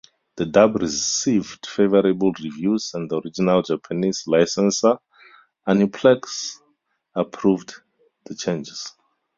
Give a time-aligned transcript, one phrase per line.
[0.37, 4.97] The dub received favorable reviews and the original Japanese licensor,
[5.67, 6.59] Aniplex,
[7.13, 7.75] approved
[8.25, 8.93] the changes.